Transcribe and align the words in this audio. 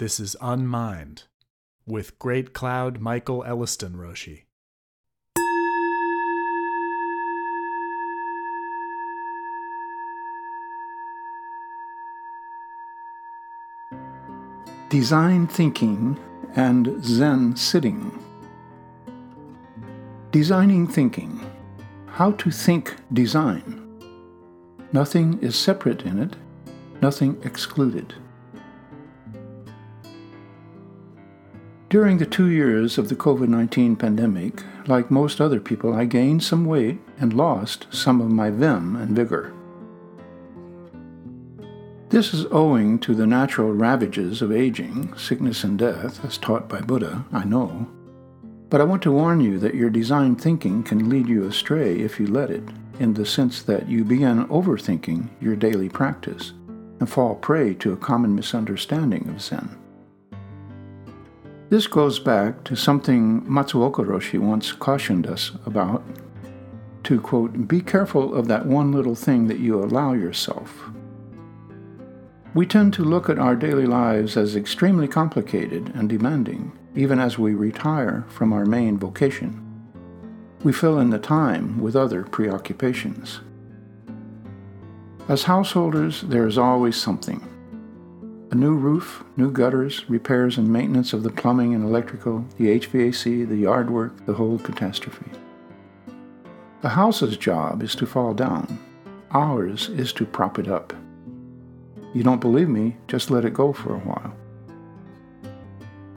This 0.00 0.18
is 0.18 0.34
Unmind 0.40 1.24
with 1.86 2.18
Great 2.18 2.54
Cloud 2.54 3.00
Michael 3.00 3.44
Elliston 3.44 3.96
Roshi. 3.96 4.44
Design 14.88 15.46
Thinking 15.46 16.18
and 16.56 17.04
Zen 17.04 17.54
Sitting. 17.54 18.10
Designing 20.30 20.86
Thinking. 20.88 21.44
How 22.06 22.32
to 22.32 22.50
think 22.50 22.96
design. 23.12 24.00
Nothing 24.94 25.38
is 25.42 25.56
separate 25.56 26.04
in 26.06 26.18
it, 26.18 26.36
nothing 27.02 27.38
excluded. 27.44 28.14
During 31.90 32.18
the 32.18 32.26
two 32.26 32.46
years 32.46 32.98
of 32.98 33.08
the 33.08 33.16
COVID 33.16 33.48
19 33.48 33.96
pandemic, 33.96 34.62
like 34.86 35.10
most 35.10 35.40
other 35.40 35.58
people, 35.58 35.92
I 35.92 36.04
gained 36.04 36.40
some 36.40 36.64
weight 36.64 37.00
and 37.18 37.34
lost 37.34 37.88
some 37.90 38.20
of 38.20 38.30
my 38.30 38.48
vim 38.48 38.94
and 38.94 39.16
vigor. 39.16 39.52
This 42.10 42.32
is 42.32 42.46
owing 42.52 43.00
to 43.00 43.12
the 43.12 43.26
natural 43.26 43.72
ravages 43.72 44.40
of 44.40 44.52
aging, 44.52 45.16
sickness, 45.16 45.64
and 45.64 45.76
death, 45.76 46.24
as 46.24 46.38
taught 46.38 46.68
by 46.68 46.80
Buddha, 46.80 47.24
I 47.32 47.42
know. 47.42 47.88
But 48.68 48.80
I 48.80 48.84
want 48.84 49.02
to 49.02 49.10
warn 49.10 49.40
you 49.40 49.58
that 49.58 49.74
your 49.74 49.90
design 49.90 50.36
thinking 50.36 50.84
can 50.84 51.08
lead 51.08 51.26
you 51.26 51.44
astray 51.44 51.98
if 51.98 52.20
you 52.20 52.28
let 52.28 52.52
it, 52.52 52.62
in 53.00 53.14
the 53.14 53.26
sense 53.26 53.62
that 53.62 53.88
you 53.88 54.04
begin 54.04 54.46
overthinking 54.46 55.28
your 55.40 55.56
daily 55.56 55.88
practice 55.88 56.52
and 57.00 57.10
fall 57.10 57.34
prey 57.34 57.74
to 57.74 57.92
a 57.92 57.96
common 57.96 58.32
misunderstanding 58.36 59.28
of 59.28 59.42
Zen. 59.42 59.79
This 61.70 61.86
goes 61.86 62.18
back 62.18 62.64
to 62.64 62.74
something 62.74 63.42
Matsuoka 63.42 64.04
Roshi 64.04 64.40
once 64.40 64.72
cautioned 64.72 65.28
us 65.28 65.52
about 65.64 66.02
to 67.04 67.20
quote, 67.20 67.68
be 67.68 67.80
careful 67.80 68.34
of 68.34 68.48
that 68.48 68.66
one 68.66 68.90
little 68.90 69.14
thing 69.14 69.46
that 69.46 69.60
you 69.60 69.80
allow 69.80 70.12
yourself. 70.12 70.90
We 72.54 72.66
tend 72.66 72.92
to 72.94 73.04
look 73.04 73.30
at 73.30 73.38
our 73.38 73.54
daily 73.54 73.86
lives 73.86 74.36
as 74.36 74.56
extremely 74.56 75.06
complicated 75.06 75.92
and 75.94 76.08
demanding, 76.08 76.76
even 76.96 77.20
as 77.20 77.38
we 77.38 77.54
retire 77.54 78.24
from 78.28 78.52
our 78.52 78.66
main 78.66 78.98
vocation. 78.98 79.64
We 80.64 80.72
fill 80.72 80.98
in 80.98 81.10
the 81.10 81.20
time 81.20 81.78
with 81.78 81.94
other 81.94 82.24
preoccupations. 82.24 83.42
As 85.28 85.44
householders, 85.44 86.22
there 86.22 86.48
is 86.48 86.58
always 86.58 86.96
something 86.96 87.49
a 88.50 88.54
new 88.56 88.74
roof, 88.74 89.22
new 89.36 89.50
gutters, 89.50 90.08
repairs 90.10 90.58
and 90.58 90.68
maintenance 90.68 91.12
of 91.12 91.22
the 91.22 91.30
plumbing 91.30 91.72
and 91.72 91.84
electrical, 91.84 92.44
the 92.56 92.66
HVAC, 92.80 93.48
the 93.48 93.56
yard 93.56 93.90
work, 93.90 94.26
the 94.26 94.34
whole 94.34 94.58
catastrophe. 94.58 95.30
The 96.82 96.88
house's 96.88 97.36
job 97.36 97.82
is 97.82 97.94
to 97.96 98.06
fall 98.06 98.34
down. 98.34 98.80
Ours 99.30 99.88
is 99.90 100.12
to 100.14 100.26
prop 100.26 100.58
it 100.58 100.66
up. 100.66 100.92
You 102.12 102.24
don't 102.24 102.40
believe 102.40 102.68
me? 102.68 102.96
Just 103.06 103.30
let 103.30 103.44
it 103.44 103.54
go 103.54 103.72
for 103.72 103.94
a 103.94 104.00
while. 104.00 104.34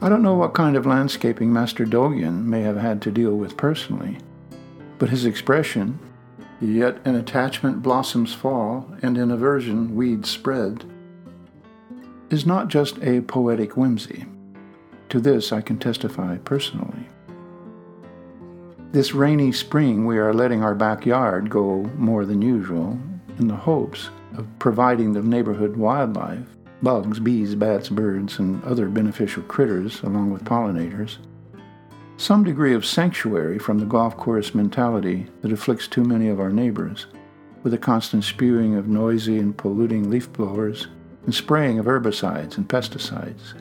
I 0.02 0.10
don't 0.10 0.24
know 0.24 0.34
what 0.34 0.56
kind 0.56 0.76
of 0.76 0.88
landscaping 0.88 1.54
Master 1.54 1.86
Dogen 1.86 2.46
may 2.46 2.62
have 2.62 2.78
had 2.78 3.00
to 3.04 3.12
deal 3.12 3.38
with 3.38 3.58
personally, 3.58 4.18
but 4.98 5.10
his 5.10 5.26
expression, 5.26 6.00
yet 6.60 6.98
an 7.06 7.16
attachment 7.16 7.84
blossoms 7.84 8.34
fall, 8.34 8.92
and 9.04 9.20
in 9.20 9.30
aversion 9.30 9.96
weeds 9.96 10.30
spread, 10.30 10.84
is 12.34 12.46
not 12.46 12.68
just 12.68 12.98
a 13.04 13.22
poetic 13.22 13.78
whimsy. 13.78 14.26
To 15.10 15.20
this 15.20 15.54
I 15.54 15.62
can 15.62 15.78
testify 15.78 16.38
personally. 16.40 17.08
This 18.92 19.14
rainy 19.14 19.52
spring, 19.52 20.06
we 20.06 20.18
are 20.18 20.34
letting 20.34 20.64
our 20.64 20.76
backyard 20.76 21.50
go 21.50 21.84
more 21.96 22.26
than 22.26 22.42
usual 22.42 22.98
in 23.38 23.48
the 23.48 23.56
hopes 23.56 24.10
of 24.36 24.48
providing 24.60 25.14
the 25.14 25.22
neighborhood 25.22 25.78
wildlife 25.78 26.48
bugs, 26.82 27.20
bees, 27.20 27.56
bats, 27.56 27.88
birds, 27.88 28.40
and 28.40 28.62
other 28.66 28.90
beneficial 28.90 29.44
critters, 29.44 30.02
along 30.02 30.32
with 30.32 30.44
pollinators 30.44 31.20
some 32.18 32.44
degree 32.44 32.74
of 32.74 32.86
sanctuary 32.86 33.58
from 33.58 33.80
the 33.80 33.86
golf 33.86 34.16
course 34.16 34.54
mentality 34.54 35.28
that 35.42 35.52
afflicts 35.52 35.88
too 35.88 36.04
many 36.04 36.30
of 36.30 36.40
our 36.40 36.52
neighbors, 36.52 37.08
with 37.64 37.74
a 37.74 37.78
constant 37.78 38.24
spewing 38.24 38.76
of 38.76 38.88
noisy 38.88 39.40
and 39.40 39.58
polluting 39.58 40.10
leaf 40.10 40.32
blowers 40.32 40.88
and 41.26 41.34
spraying 41.34 41.80
of 41.80 41.86
herbicides 41.86 42.58
and 42.58 42.68
pesticides. 42.68 43.54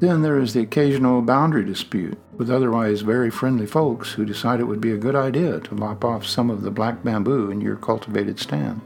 Then 0.00 0.22
there 0.22 0.38
is 0.38 0.52
the 0.52 0.60
occasional 0.60 1.22
boundary 1.22 1.64
dispute 1.64 2.18
with 2.36 2.50
otherwise 2.50 3.02
very 3.02 3.30
friendly 3.30 3.66
folks 3.66 4.12
who 4.12 4.24
decide 4.24 4.60
it 4.60 4.64
would 4.64 4.80
be 4.80 4.92
a 4.92 4.98
good 4.98 5.14
idea 5.14 5.60
to 5.60 5.74
lop 5.74 6.04
off 6.04 6.26
some 6.26 6.50
of 6.50 6.62
the 6.62 6.70
black 6.70 7.02
bamboo 7.04 7.50
in 7.50 7.60
your 7.60 7.76
cultivated 7.76 8.38
stand, 8.38 8.80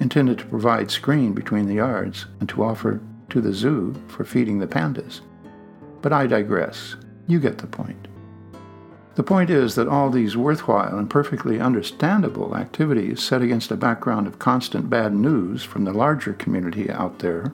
intended 0.00 0.38
to 0.38 0.46
provide 0.46 0.90
screen 0.90 1.32
between 1.32 1.66
the 1.66 1.74
yards 1.74 2.26
and 2.40 2.48
to 2.48 2.64
offer 2.64 3.00
to 3.28 3.40
the 3.40 3.52
zoo 3.52 3.94
for 4.08 4.24
feeding 4.24 4.58
the 4.58 4.66
pandas. 4.66 5.20
But 6.00 6.12
I 6.12 6.26
digress. 6.26 6.96
You 7.28 7.38
get 7.38 7.58
the 7.58 7.66
point. 7.66 8.08
The 9.14 9.22
point 9.22 9.50
is 9.50 9.74
that 9.74 9.88
all 9.88 10.08
these 10.08 10.38
worthwhile 10.38 10.98
and 10.98 11.10
perfectly 11.10 11.60
understandable 11.60 12.56
activities 12.56 13.22
set 13.22 13.42
against 13.42 13.70
a 13.70 13.76
background 13.76 14.26
of 14.26 14.38
constant 14.38 14.88
bad 14.88 15.14
news 15.14 15.62
from 15.62 15.84
the 15.84 15.92
larger 15.92 16.32
community 16.32 16.90
out 16.90 17.18
there 17.18 17.52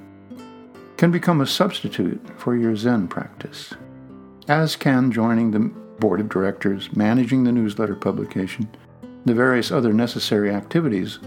can 0.96 1.10
become 1.10 1.40
a 1.40 1.46
substitute 1.46 2.20
for 2.36 2.56
your 2.56 2.76
Zen 2.76 3.08
practice, 3.08 3.74
as 4.46 4.76
can 4.76 5.10
joining 5.10 5.50
the 5.50 5.70
board 5.98 6.20
of 6.20 6.28
directors, 6.28 6.94
managing 6.94 7.42
the 7.42 7.52
newsletter 7.52 7.96
publication, 7.96 8.68
the 9.24 9.34
various 9.34 9.72
other 9.72 9.92
necessary 9.92 10.52
activities 10.52 11.18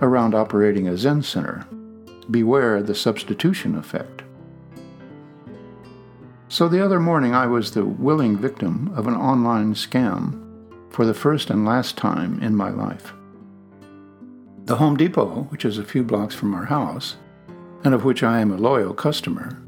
around 0.00 0.34
operating 0.34 0.88
a 0.88 0.96
Zen 0.96 1.22
center. 1.22 1.66
Beware 2.30 2.82
the 2.82 2.94
substitution 2.94 3.76
effect. 3.76 4.21
So 6.52 6.68
the 6.68 6.84
other 6.84 7.00
morning, 7.00 7.34
I 7.34 7.46
was 7.46 7.70
the 7.70 7.86
willing 7.86 8.36
victim 8.36 8.92
of 8.94 9.06
an 9.06 9.14
online 9.14 9.72
scam 9.72 10.38
for 10.90 11.06
the 11.06 11.14
first 11.14 11.48
and 11.48 11.64
last 11.64 11.96
time 11.96 12.42
in 12.42 12.54
my 12.54 12.68
life. 12.68 13.14
The 14.66 14.76
Home 14.76 14.98
Depot, 14.98 15.46
which 15.48 15.64
is 15.64 15.78
a 15.78 15.82
few 15.82 16.02
blocks 16.04 16.34
from 16.34 16.52
our 16.52 16.66
house, 16.66 17.16
and 17.84 17.94
of 17.94 18.04
which 18.04 18.22
I 18.22 18.40
am 18.40 18.52
a 18.52 18.58
loyal 18.58 18.92
customer, 18.92 19.62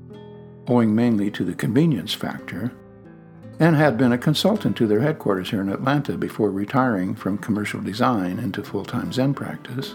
owing 0.68 0.94
mainly 0.94 1.30
to 1.30 1.42
the 1.42 1.54
convenience 1.54 2.12
factor, 2.12 2.70
and 3.58 3.74
had 3.74 3.96
been 3.96 4.12
a 4.12 4.18
consultant 4.18 4.76
to 4.76 4.86
their 4.86 5.00
headquarters 5.00 5.48
here 5.48 5.62
in 5.62 5.70
Atlanta 5.70 6.18
before 6.18 6.50
retiring 6.50 7.14
from 7.14 7.38
commercial 7.38 7.80
design 7.80 8.38
into 8.38 8.62
full 8.62 8.84
time 8.84 9.10
Zen 9.10 9.32
practice, 9.32 9.94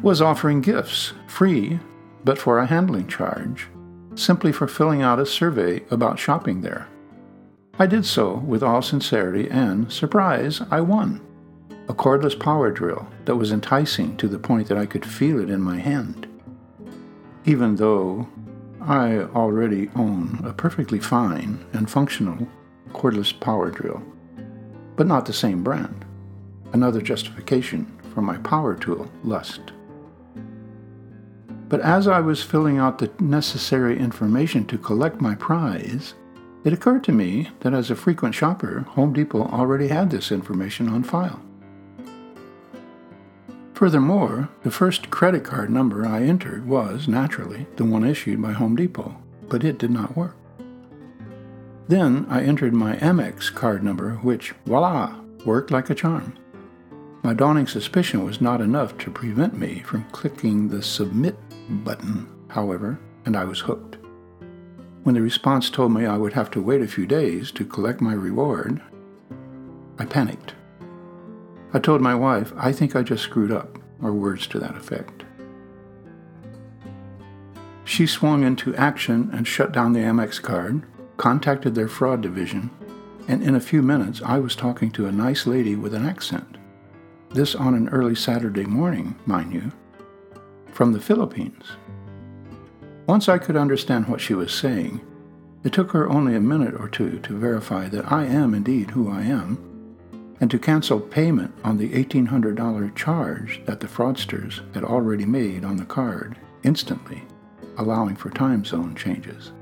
was 0.00 0.22
offering 0.22 0.60
gifts, 0.60 1.14
free, 1.26 1.80
but 2.22 2.38
for 2.38 2.60
a 2.60 2.66
handling 2.66 3.08
charge, 3.08 3.66
simply 4.20 4.52
for 4.52 4.68
filling 4.68 5.02
out 5.02 5.18
a 5.18 5.26
survey 5.26 5.82
about 5.90 6.18
shopping 6.18 6.60
there. 6.60 6.86
I 7.78 7.86
did 7.86 8.04
so 8.04 8.34
with 8.34 8.62
all 8.62 8.82
sincerity, 8.82 9.48
and, 9.48 9.90
surprise, 9.90 10.60
I 10.70 10.82
won. 10.82 11.20
A 11.88 11.94
cordless 11.94 12.38
power 12.38 12.70
drill 12.70 13.08
that 13.24 13.36
was 13.36 13.52
enticing 13.52 14.16
to 14.18 14.28
the 14.28 14.38
point 14.38 14.68
that 14.68 14.78
I 14.78 14.86
could 14.86 15.04
feel 15.04 15.40
it 15.40 15.50
in 15.50 15.62
my 15.62 15.78
hand. 15.78 16.26
Even 17.46 17.76
though 17.76 18.28
I 18.82 19.20
already 19.34 19.88
own 19.96 20.40
a 20.44 20.52
perfectly 20.52 21.00
fine 21.00 21.64
and 21.72 21.90
functional 21.90 22.46
cordless 22.92 23.38
power 23.40 23.70
drill, 23.70 24.02
but 24.96 25.06
not 25.06 25.24
the 25.24 25.32
same 25.32 25.64
brand. 25.64 26.04
Another 26.72 27.00
justification 27.00 27.86
for 28.14 28.20
my 28.20 28.36
power 28.38 28.74
tool 28.74 29.10
lust. 29.24 29.72
But 31.70 31.80
as 31.82 32.08
I 32.08 32.18
was 32.18 32.42
filling 32.42 32.78
out 32.78 32.98
the 32.98 33.12
necessary 33.20 33.96
information 33.96 34.66
to 34.66 34.76
collect 34.76 35.20
my 35.20 35.36
prize, 35.36 36.14
it 36.64 36.72
occurred 36.72 37.04
to 37.04 37.12
me 37.12 37.48
that 37.60 37.72
as 37.72 37.92
a 37.92 37.96
frequent 37.96 38.34
shopper, 38.34 38.80
Home 38.90 39.12
Depot 39.12 39.44
already 39.44 39.86
had 39.86 40.10
this 40.10 40.32
information 40.32 40.88
on 40.88 41.04
file. 41.04 41.40
Furthermore, 43.74 44.48
the 44.64 44.70
first 44.72 45.10
credit 45.10 45.44
card 45.44 45.70
number 45.70 46.04
I 46.04 46.22
entered 46.22 46.66
was, 46.66 47.06
naturally, 47.06 47.68
the 47.76 47.84
one 47.84 48.04
issued 48.04 48.42
by 48.42 48.50
Home 48.50 48.74
Depot, 48.74 49.16
but 49.48 49.62
it 49.62 49.78
did 49.78 49.92
not 49.92 50.16
work. 50.16 50.36
Then 51.86 52.26
I 52.28 52.42
entered 52.42 52.74
my 52.74 52.96
Amex 52.96 53.54
card 53.54 53.84
number, 53.84 54.14
which, 54.16 54.54
voila, 54.66 55.20
worked 55.46 55.70
like 55.70 55.88
a 55.88 55.94
charm. 55.94 56.36
My 57.22 57.32
dawning 57.32 57.68
suspicion 57.68 58.24
was 58.24 58.40
not 58.40 58.60
enough 58.60 58.98
to 58.98 59.10
prevent 59.10 59.56
me 59.56 59.82
from 59.86 60.04
clicking 60.10 60.68
the 60.68 60.82
Submit 60.82 61.36
button, 61.70 62.28
however, 62.48 62.98
and 63.24 63.36
I 63.36 63.44
was 63.44 63.60
hooked. 63.60 63.96
When 65.02 65.14
the 65.14 65.22
response 65.22 65.70
told 65.70 65.92
me 65.92 66.04
I 66.04 66.18
would 66.18 66.34
have 66.34 66.50
to 66.52 66.62
wait 66.62 66.82
a 66.82 66.88
few 66.88 67.06
days 67.06 67.50
to 67.52 67.64
collect 67.64 68.00
my 68.00 68.12
reward, 68.12 68.82
I 69.98 70.04
panicked. 70.04 70.54
I 71.72 71.78
told 71.78 72.00
my 72.00 72.14
wife, 72.14 72.52
I 72.56 72.72
think 72.72 72.94
I 72.94 73.02
just 73.02 73.22
screwed 73.22 73.52
up, 73.52 73.78
or 74.02 74.12
words 74.12 74.46
to 74.48 74.58
that 74.58 74.76
effect. 74.76 75.24
She 77.84 78.06
swung 78.06 78.44
into 78.44 78.74
action 78.76 79.30
and 79.32 79.46
shut 79.46 79.72
down 79.72 79.92
the 79.92 80.00
Amex 80.00 80.40
card, 80.40 80.82
contacted 81.16 81.74
their 81.74 81.88
fraud 81.88 82.20
division, 82.20 82.70
and 83.28 83.42
in 83.42 83.54
a 83.54 83.60
few 83.60 83.82
minutes 83.82 84.20
I 84.22 84.38
was 84.38 84.56
talking 84.56 84.90
to 84.92 85.06
a 85.06 85.12
nice 85.12 85.46
lady 85.46 85.76
with 85.76 85.94
an 85.94 86.06
accent. 86.06 86.56
This 87.30 87.54
on 87.54 87.74
an 87.74 87.88
early 87.90 88.14
Saturday 88.14 88.64
morning, 88.64 89.16
mind 89.26 89.52
you, 89.52 89.70
from 90.80 90.94
the 90.94 90.98
Philippines. 90.98 91.72
Once 93.06 93.28
I 93.28 93.36
could 93.36 93.54
understand 93.54 94.08
what 94.08 94.18
she 94.18 94.32
was 94.32 94.50
saying, 94.50 95.02
it 95.62 95.74
took 95.74 95.90
her 95.90 96.08
only 96.08 96.34
a 96.34 96.40
minute 96.40 96.72
or 96.74 96.88
two 96.88 97.18
to 97.18 97.36
verify 97.36 97.86
that 97.90 98.10
I 98.10 98.24
am 98.24 98.54
indeed 98.54 98.88
who 98.88 99.10
I 99.10 99.20
am, 99.20 99.58
and 100.40 100.50
to 100.50 100.58
cancel 100.58 100.98
payment 100.98 101.54
on 101.64 101.76
the 101.76 101.90
$1,800 101.90 102.96
charge 102.96 103.60
that 103.66 103.80
the 103.80 103.86
fraudsters 103.86 104.62
had 104.72 104.82
already 104.82 105.26
made 105.26 105.66
on 105.66 105.76
the 105.76 105.84
card 105.84 106.38
instantly, 106.62 107.24
allowing 107.76 108.16
for 108.16 108.30
time 108.30 108.64
zone 108.64 108.94
changes. 108.94 109.52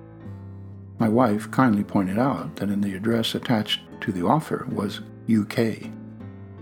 My 1.01 1.09
wife 1.09 1.51
kindly 1.51 1.83
pointed 1.83 2.21
out 2.21 2.55
that 2.55 2.71
in 2.71 2.81
the 2.81 2.95
address 2.95 3.35
attached 3.35 3.81
to 4.03 4.13
the 4.13 4.25
offer 4.25 4.69
was 4.71 5.01
UK, 5.29 5.91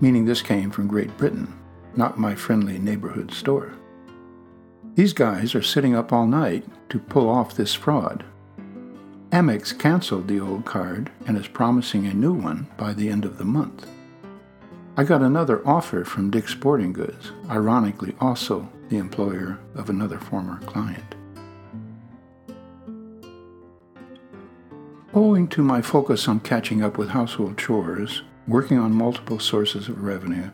meaning 0.00 0.25
this 0.25 0.41
came 0.41 0.70
from 0.70 0.88
Great 0.88 1.14
Britain, 1.19 1.53
not 1.94 2.19
my 2.19 2.35
friendly 2.35 2.79
neighborhood 2.79 3.31
store. 3.31 3.76
These 4.96 5.12
guys 5.12 5.54
are 5.54 5.62
sitting 5.62 5.94
up 5.94 6.12
all 6.12 6.26
night 6.26 6.64
to 6.88 6.98
pull 6.98 7.28
off 7.28 7.54
this 7.54 7.75
fraud 7.75 8.25
Amex 9.31 9.78
canceled 9.78 10.28
the 10.28 10.40
old 10.40 10.64
card 10.64 11.10
and 11.26 11.37
is 11.37 11.48
promising 11.48 12.06
a 12.06 12.14
new 12.14 12.32
one 12.32 12.69
by 12.78 12.94
the 12.94 13.10
end 13.10 13.26
of 13.26 13.37
the 13.37 13.44
month. 13.44 13.90
I 14.96 15.04
got 15.04 15.20
another 15.20 15.66
offer 15.69 16.04
from 16.04 16.31
Dick's 16.31 16.52
Sporting 16.52 16.94
Goods, 16.94 17.32
ironically, 17.50 18.14
also 18.20 18.70
the 18.88 18.96
employer 18.96 19.58
of 19.75 19.90
another 19.90 20.19
former 20.19 20.60
client. 20.60 21.14
Owing 25.12 25.48
to 25.48 25.62
my 25.62 25.82
focus 25.82 26.28
on 26.28 26.40
catching 26.40 26.82
up 26.82 26.96
with 26.96 27.10
household 27.10 27.58
chores, 27.58 28.22
working 28.48 28.78
on 28.78 28.93
multiple 28.93 29.40
sources 29.40 29.88
of 29.88 30.02
revenue, 30.02 30.50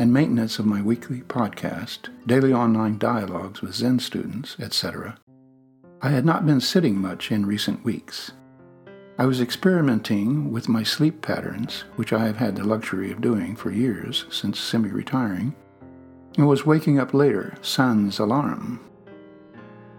and 0.00 0.14
maintenance 0.14 0.58
of 0.58 0.64
my 0.64 0.80
weekly 0.80 1.20
podcast, 1.20 2.08
daily 2.26 2.54
online 2.54 2.96
dialogues 2.96 3.60
with 3.60 3.74
Zen 3.74 3.98
students, 3.98 4.56
etc., 4.58 5.18
I 6.00 6.08
had 6.08 6.24
not 6.24 6.46
been 6.46 6.62
sitting 6.62 6.98
much 6.98 7.30
in 7.30 7.44
recent 7.44 7.84
weeks. 7.84 8.32
I 9.18 9.26
was 9.26 9.42
experimenting 9.42 10.50
with 10.50 10.70
my 10.70 10.82
sleep 10.82 11.20
patterns, 11.20 11.84
which 11.96 12.14
I 12.14 12.24
have 12.24 12.38
had 12.38 12.56
the 12.56 12.64
luxury 12.64 13.12
of 13.12 13.20
doing 13.20 13.54
for 13.54 13.70
years 13.70 14.24
since 14.30 14.58
semi 14.58 14.88
retiring, 14.88 15.54
and 16.38 16.48
was 16.48 16.64
waking 16.64 16.98
up 16.98 17.12
later, 17.12 17.52
sans 17.60 18.18
alarm. 18.18 18.80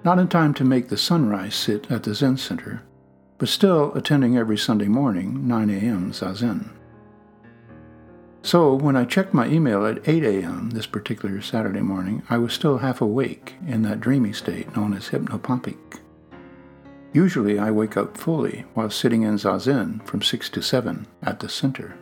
Not 0.04 0.18
in 0.18 0.30
time 0.30 0.56
to 0.56 0.64
make 0.64 0.88
the 0.88 0.98
sunrise 0.98 1.54
sit 1.54 1.92
at 1.92 2.02
the 2.02 2.16
Zen 2.16 2.38
Center, 2.38 2.82
but 3.38 3.50
still 3.50 3.94
attending 3.94 4.36
every 4.36 4.58
Sunday 4.58 4.88
morning, 4.88 5.48
9 5.48 5.70
a.m. 5.70 6.12
Zazen. 6.12 6.72
So, 8.44 8.74
when 8.74 8.96
I 8.96 9.06
checked 9.06 9.36
my 9.36 9.48
email 9.48 9.86
at 9.86 10.08
8 10.10 10.24
a.m. 10.24 10.72
this 10.72 10.88
particular 10.88 11.42
Saturday 11.42 11.82
morning, 11.82 12.24
I 12.28 12.40
was 12.40 12.54
still 12.54 12.80
half 12.80 13.00
awake 13.00 13.54
in 13.68 13.84
that 13.84 14.00
dreamy 14.00 14.34
state 14.34 14.76
known 14.76 14.96
as 14.96 15.10
hypnopompic. 15.10 16.00
Usually, 17.14 17.60
I 17.60 17.70
wake 17.70 17.98
up 17.98 18.18
fully 18.18 18.66
while 18.74 18.90
sitting 18.90 19.22
in 19.22 19.36
zazen 19.36 20.04
from 20.08 20.24
6 20.24 20.50
to 20.50 20.62
7 20.62 21.06
at 21.22 21.40
the 21.40 21.50
center. 21.50 21.96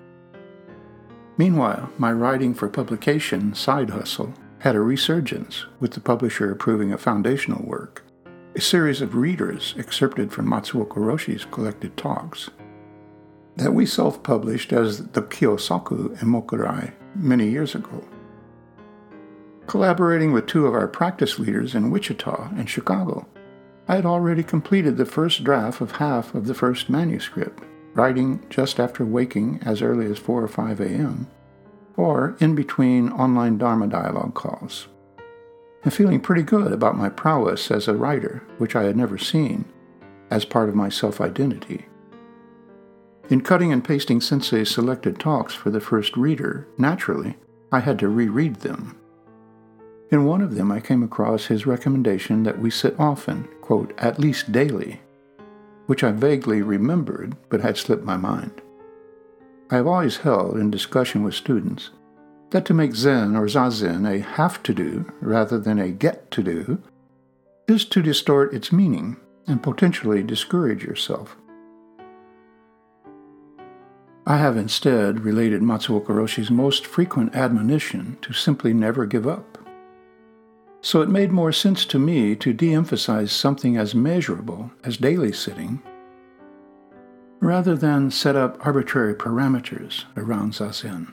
Meanwhile, 1.38 1.91
my 1.97 2.13
writing 2.13 2.53
for 2.53 2.69
publication 2.69 3.53
side 3.53 3.89
hustle 3.89 4.33
had 4.59 4.75
a 4.75 4.81
resurgence 4.81 5.65
with 5.81 5.92
the 5.92 6.00
publisher 6.00 6.51
approving 6.51 6.94
a 6.94 6.97
foundational 6.97 7.65
work, 7.65 8.06
a 8.56 8.62
series 8.62 9.01
of 9.01 9.15
readers 9.15 9.74
excerpted 9.77 10.31
from 10.31 10.47
Matsuoka 10.47 10.97
Roshi's 10.97 11.45
collected 11.45 11.97
talks 11.97 12.50
that 13.59 13.73
we 13.73 13.85
self 13.85 14.23
published 14.23 14.71
as 14.71 15.07
the 15.09 15.21
Kyosaku 15.21 16.17
Emokurai 16.19 16.94
many 17.15 17.50
years 17.50 17.75
ago. 17.75 18.03
Collaborating 19.67 20.31
with 20.31 20.47
two 20.47 20.65
of 20.65 20.73
our 20.73 20.88
practice 20.88 21.38
leaders 21.38 21.75
in 21.75 21.91
Wichita 21.91 22.50
and 22.56 22.69
Chicago, 22.69 23.27
I 23.88 23.95
had 23.95 24.06
already 24.06 24.44
completed 24.44 24.97
the 24.97 25.06
first 25.06 25.44
draft 25.44 25.81
of 25.81 25.94
half 25.94 26.33
of 26.33 26.47
the 26.47 26.53
first 26.53 26.89
manuscript, 26.89 27.63
writing 27.94 28.44
just 28.50 28.79
after 28.79 29.06
waking 29.06 29.59
as 29.63 29.81
early 29.81 30.06
as 30.06 30.17
4 30.17 30.44
or 30.44 30.47
5 30.47 30.79
a.m., 30.79 31.27
or 31.97 32.38
in 32.39 32.56
between 32.56 33.09
online 33.11 33.57
Dharma 33.57 33.88
dialogue 33.88 34.35
calls. 34.35 34.88
And 35.83 35.94
feeling 35.94 36.19
pretty 36.19 36.44
good 36.44 36.71
about 36.71 36.97
my 36.97 37.09
prowess 37.09 37.71
as 37.71 37.88
a 37.88 37.95
writer, 37.95 38.44
which 38.57 38.75
I 38.75 38.83
had 38.83 38.95
never 38.95 39.17
seen, 39.17 39.65
as 40.31 40.45
part 40.45 40.69
of 40.69 40.75
my 40.75 40.89
self 40.89 41.19
identity. 41.19 41.88
In 43.30 43.42
cutting 43.42 43.72
and 43.72 43.84
pasting 43.84 44.22
Sensei's 44.22 44.72
selected 44.72 45.20
talks 45.20 45.54
for 45.54 45.70
the 45.70 45.80
first 45.80 46.18
reader, 46.18 46.68
naturally, 46.80 47.38
I 47.72 47.80
had 47.80 48.00
to 48.00 48.10
reread 48.10 48.56
them. 48.58 48.98
In 50.10 50.26
one 50.26 50.42
of 50.42 50.56
them, 50.56 50.72
I 50.72 50.80
came 50.80 51.04
across 51.04 51.46
his 51.46 51.68
recommendation 51.68 52.42
that 52.44 52.58
we 52.58 52.72
sit 52.72 53.00
often, 53.00 53.48
quote, 53.62 53.94
at 54.00 54.18
least 54.18 54.52
daily, 54.52 55.02
which 55.86 56.04
I 56.04 56.12
vaguely 56.12 56.64
remembered 56.64 57.36
but 57.50 57.62
had 57.62 57.78
slipped 57.78 58.04
my 58.04 58.18
mind. 58.18 58.64
I 59.70 59.76
have 59.76 59.86
always 59.86 60.18
held, 60.18 60.58
in 60.58 60.72
discussion 60.72 61.22
with 61.22 61.36
students, 61.36 61.92
that 62.50 62.66
to 62.66 62.74
make 62.74 62.96
Zen 62.96 63.36
or 63.36 63.46
Zazen 63.46 64.12
a 64.12 64.20
have 64.22 64.64
to 64.64 64.74
do 64.74 65.06
rather 65.22 65.60
than 65.60 65.78
a 65.78 65.90
get 65.90 66.31
to 66.31 66.42
do 66.42 66.81
is 67.68 67.86
to 67.86 68.02
distort 68.02 68.56
its 68.56 68.72
meaning 68.72 69.18
and 69.46 69.62
potentially 69.62 70.24
discourage 70.24 70.84
yourself. 70.84 71.38
I 74.30 74.38
have 74.38 74.58
instead 74.58 75.22
related 75.22 75.64
Matsuoka 75.64 76.10
Roshi's 76.10 76.52
most 76.52 76.86
frequent 76.86 77.36
admonition 77.36 78.16
to 78.22 78.31
simply 78.31 78.76
never 78.76 79.08
give 79.08 79.26
up. 79.26 79.58
So 80.81 81.02
it 81.02 81.10
made 81.10 81.31
more 81.31 81.52
sense 81.52 81.84
to 81.86 81.98
me 81.98 82.36
to 82.36 82.54
de 82.54 82.72
emphasize 82.72 83.31
something 83.31 83.76
as 83.76 83.96
measurable 83.96 84.70
as 84.84 84.98
daily 84.98 85.34
sitting 85.34 85.81
rather 87.40 87.76
than 87.76 88.12
set 88.12 88.36
up 88.36 88.64
arbitrary 88.64 89.16
parameters 89.16 90.04
around 90.16 90.54
Zazen. 90.54 91.12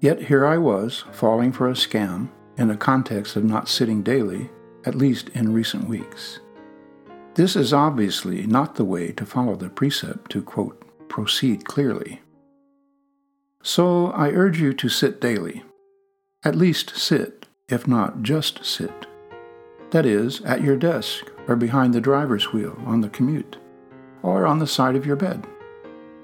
Yet 0.00 0.24
here 0.24 0.44
I 0.44 0.58
was, 0.58 1.04
falling 1.12 1.50
for 1.50 1.66
a 1.66 1.72
scam 1.72 2.28
in 2.58 2.68
the 2.68 2.76
context 2.76 3.36
of 3.36 3.44
not 3.44 3.70
sitting 3.70 4.02
daily, 4.02 4.50
at 4.84 4.94
least 4.94 5.30
in 5.30 5.54
recent 5.54 5.88
weeks. 5.88 6.40
This 7.36 7.56
is 7.56 7.72
obviously 7.72 8.46
not 8.46 8.74
the 8.74 8.84
way 8.84 9.12
to 9.12 9.24
follow 9.24 9.56
the 9.56 9.70
precept 9.70 10.30
to, 10.32 10.42
quote, 10.42 10.84
proceed 11.18 11.64
clearly. 11.64 12.20
So 13.60 14.12
I 14.12 14.30
urge 14.30 14.60
you 14.60 14.72
to 14.74 14.88
sit 14.88 15.20
daily. 15.20 15.64
At 16.44 16.54
least 16.54 16.96
sit, 16.96 17.48
if 17.68 17.88
not 17.88 18.22
just 18.22 18.64
sit. 18.64 19.08
That 19.90 20.06
is, 20.06 20.40
at 20.42 20.62
your 20.62 20.76
desk 20.76 21.28
or 21.48 21.56
behind 21.56 21.92
the 21.92 22.00
driver's 22.00 22.52
wheel 22.52 22.80
on 22.86 23.00
the 23.00 23.08
commute, 23.08 23.56
or 24.22 24.46
on 24.46 24.60
the 24.60 24.66
side 24.68 24.94
of 24.94 25.04
your 25.04 25.16
bed. 25.16 25.44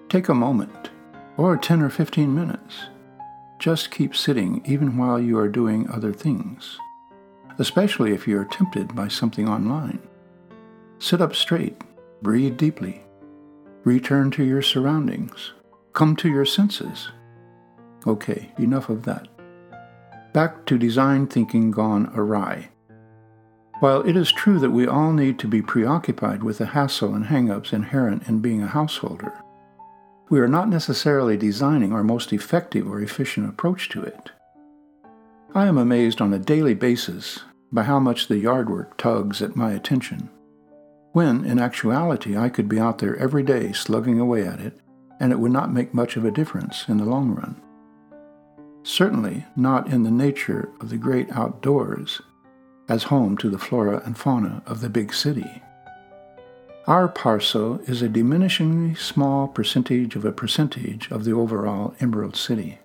Take 0.08 0.28
a 0.28 0.34
moment, 0.34 0.90
or 1.36 1.56
10 1.56 1.82
or 1.82 1.90
15 1.90 2.32
minutes. 2.32 2.84
Just 3.58 3.90
keep 3.90 4.14
sitting 4.14 4.62
even 4.64 4.96
while 4.96 5.18
you 5.18 5.36
are 5.38 5.48
doing 5.48 5.90
other 5.90 6.12
things, 6.12 6.78
especially 7.58 8.12
if 8.12 8.28
you 8.28 8.38
are 8.38 8.44
tempted 8.44 8.94
by 8.94 9.08
something 9.08 9.48
online. 9.48 9.98
Sit 11.00 11.20
up 11.20 11.34
straight, 11.34 11.82
breathe 12.22 12.56
deeply, 12.56 13.03
Return 13.84 14.30
to 14.30 14.42
your 14.42 14.62
surroundings. 14.62 15.52
Come 15.92 16.16
to 16.16 16.30
your 16.30 16.46
senses. 16.46 17.10
Okay, 18.06 18.50
enough 18.58 18.88
of 18.88 19.02
that. 19.02 19.28
Back 20.32 20.64
to 20.66 20.78
design 20.78 21.26
thinking 21.26 21.70
gone 21.70 22.10
awry. 22.14 22.70
While 23.80 24.00
it 24.08 24.16
is 24.16 24.32
true 24.32 24.58
that 24.60 24.70
we 24.70 24.86
all 24.86 25.12
need 25.12 25.38
to 25.40 25.46
be 25.46 25.60
preoccupied 25.60 26.42
with 26.42 26.56
the 26.56 26.66
hassle 26.66 27.14
and 27.14 27.26
hang-ups 27.26 27.74
inherent 27.74 28.26
in 28.26 28.40
being 28.40 28.62
a 28.62 28.68
householder, 28.68 29.34
we 30.30 30.40
are 30.40 30.48
not 30.48 30.70
necessarily 30.70 31.36
designing 31.36 31.92
our 31.92 32.02
most 32.02 32.32
effective 32.32 32.88
or 32.88 33.02
efficient 33.02 33.50
approach 33.50 33.90
to 33.90 34.02
it. 34.02 34.30
I 35.54 35.66
am 35.66 35.76
amazed 35.76 36.22
on 36.22 36.32
a 36.32 36.38
daily 36.38 36.72
basis 36.72 37.40
by 37.70 37.82
how 37.82 37.98
much 37.98 38.28
the 38.28 38.38
yard 38.38 38.70
work 38.70 38.96
tugs 38.96 39.42
at 39.42 39.56
my 39.56 39.72
attention 39.72 40.30
when 41.14 41.44
in 41.44 41.60
actuality 41.60 42.36
I 42.36 42.48
could 42.48 42.68
be 42.68 42.80
out 42.80 42.98
there 42.98 43.16
every 43.16 43.44
day 43.44 43.72
slugging 43.72 44.18
away 44.18 44.44
at 44.44 44.58
it, 44.58 44.80
and 45.20 45.30
it 45.30 45.38
would 45.38 45.52
not 45.52 45.72
make 45.72 45.94
much 45.94 46.16
of 46.16 46.24
a 46.24 46.30
difference 46.32 46.86
in 46.88 46.96
the 46.96 47.04
long 47.04 47.30
run. 47.30 47.62
Certainly 48.82 49.46
not 49.54 49.88
in 49.88 50.02
the 50.02 50.10
nature 50.10 50.70
of 50.80 50.90
the 50.90 50.96
great 50.96 51.30
outdoors, 51.30 52.20
as 52.88 53.04
home 53.04 53.36
to 53.38 53.48
the 53.48 53.60
flora 53.60 54.02
and 54.04 54.18
fauna 54.18 54.60
of 54.66 54.80
the 54.80 54.90
big 54.90 55.14
city. 55.14 55.62
Our 56.88 57.06
parcel 57.06 57.78
is 57.86 58.02
a 58.02 58.08
diminishingly 58.08 58.98
small 58.98 59.46
percentage 59.46 60.16
of 60.16 60.24
a 60.24 60.32
percentage 60.32 61.08
of 61.12 61.24
the 61.24 61.32
overall 61.32 61.94
Emerald 62.00 62.34
City, 62.34 62.80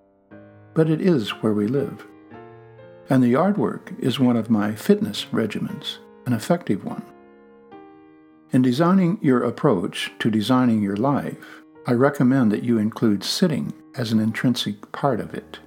but 0.75 0.87
it 0.87 1.01
is 1.01 1.31
where 1.41 1.53
we 1.53 1.65
live. 1.65 2.05
And 3.09 3.23
the 3.23 3.29
yard 3.29 3.57
work 3.57 3.91
is 3.97 4.19
one 4.19 4.37
of 4.37 4.51
my 4.51 4.75
fitness 4.75 5.25
regimens, 5.31 5.97
an 6.27 6.33
effective 6.33 6.85
one 6.85 7.03
In 8.51 8.63
designing 8.63 9.19
your 9.21 9.43
approach 9.43 10.11
to 10.17 10.31
designing 10.31 10.81
your 10.81 10.97
life, 10.97 11.61
I 11.85 11.93
recommend 11.93 12.51
that 12.51 12.63
you 12.63 12.79
include 12.79 13.23
sitting 13.23 13.71
as 13.95 14.11
an 14.11 14.19
intrinsic 14.19 14.91
part 14.91 15.19
of 15.19 15.35
it. 15.35 15.59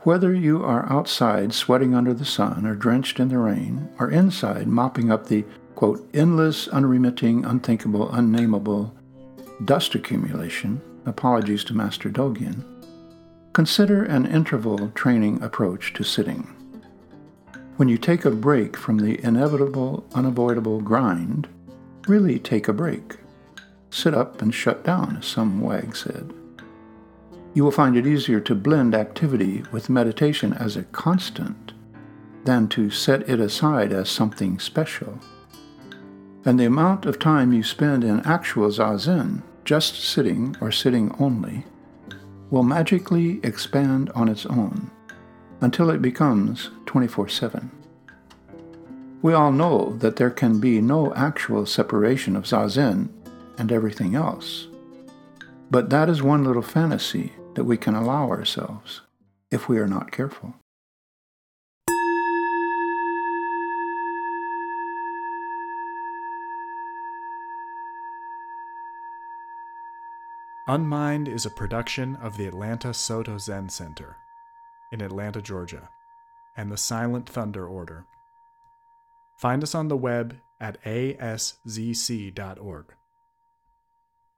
Whether 0.00 0.32
you 0.32 0.64
are 0.64 0.90
outside 0.90 1.52
sweating 1.52 1.94
under 1.94 2.14
the 2.14 2.24
sun 2.24 2.64
or 2.64 2.74
drenched 2.74 3.20
in 3.20 3.28
the 3.28 3.36
rain, 3.36 3.90
or 3.98 4.10
inside 4.10 4.68
mopping 4.68 5.12
up 5.12 5.26
the, 5.26 5.44
quote, 5.74 6.08
endless, 6.14 6.66
unremitting, 6.68 7.44
unthinkable, 7.44 8.10
unnameable 8.10 8.96
dust 9.66 9.94
accumulation, 9.94 10.80
apologies 11.04 11.62
to 11.64 11.74
Master 11.74 12.08
Dogen, 12.08 12.64
consider 13.52 14.02
an 14.04 14.24
interval 14.24 14.88
training 14.94 15.42
approach 15.42 15.92
to 15.92 16.02
sitting. 16.02 16.44
When 17.76 17.90
you 17.90 17.98
take 17.98 18.24
a 18.24 18.30
break 18.30 18.78
from 18.78 18.96
the 18.96 19.22
inevitable, 19.22 20.06
unavoidable 20.14 20.80
grind, 20.80 21.48
really 22.08 22.38
take 22.38 22.68
a 22.68 22.72
break. 22.72 23.16
Sit 23.90 24.14
up 24.14 24.40
and 24.42 24.54
shut 24.54 24.84
down, 24.84 25.18
as 25.18 25.26
some 25.26 25.60
wag 25.60 25.94
said. 25.94 26.32
You 27.54 27.64
will 27.64 27.70
find 27.70 27.96
it 27.96 28.06
easier 28.06 28.40
to 28.40 28.54
blend 28.54 28.94
activity 28.94 29.62
with 29.72 29.90
meditation 29.90 30.54
as 30.54 30.76
a 30.76 30.84
constant 30.84 31.72
than 32.44 32.68
to 32.68 32.90
set 32.90 33.28
it 33.28 33.40
aside 33.40 33.92
as 33.92 34.10
something 34.10 34.58
special. 34.58 35.18
And 36.44 36.58
the 36.58 36.64
amount 36.64 37.06
of 37.06 37.18
time 37.18 37.52
you 37.52 37.62
spend 37.62 38.02
in 38.02 38.20
actual 38.20 38.68
zazen, 38.68 39.42
just 39.64 40.02
sitting 40.02 40.56
or 40.60 40.72
sitting 40.72 41.14
only, 41.20 41.64
will 42.50 42.62
magically 42.62 43.40
expand 43.42 44.10
on 44.10 44.28
its 44.28 44.44
own 44.46 44.90
until 45.60 45.90
it 45.90 46.02
becomes 46.02 46.70
24 46.86 47.28
7. 47.28 47.81
We 49.22 49.34
all 49.34 49.52
know 49.52 49.96
that 49.98 50.16
there 50.16 50.30
can 50.30 50.58
be 50.58 50.80
no 50.80 51.14
actual 51.14 51.64
separation 51.64 52.34
of 52.34 52.42
Zazen 52.42 53.08
and 53.56 53.70
everything 53.70 54.16
else. 54.16 54.66
But 55.70 55.90
that 55.90 56.08
is 56.08 56.24
one 56.24 56.42
little 56.42 56.60
fantasy 56.60 57.32
that 57.54 57.62
we 57.62 57.76
can 57.76 57.94
allow 57.94 58.28
ourselves 58.28 59.02
if 59.52 59.68
we 59.68 59.78
are 59.78 59.86
not 59.86 60.10
careful. 60.10 60.54
Unmind 70.66 71.28
is 71.28 71.46
a 71.46 71.50
production 71.50 72.16
of 72.16 72.36
the 72.36 72.46
Atlanta 72.46 72.92
Soto 72.92 73.38
Zen 73.38 73.68
Center 73.68 74.16
in 74.90 75.00
Atlanta, 75.00 75.40
Georgia, 75.40 75.90
and 76.56 76.72
the 76.72 76.76
Silent 76.76 77.28
Thunder 77.28 77.66
Order. 77.66 78.04
Find 79.42 79.62
us 79.64 79.74
on 79.74 79.88
the 79.88 79.96
web 79.96 80.36
at 80.60 80.80
aszc.org. 80.84 82.84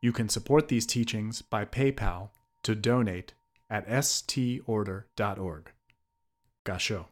You 0.00 0.12
can 0.12 0.30
support 0.30 0.68
these 0.68 0.86
teachings 0.86 1.42
by 1.42 1.66
PayPal 1.66 2.30
to 2.62 2.74
donate 2.74 3.34
at 3.68 3.86
storder.org. 3.86 5.72
Gasho. 6.64 7.04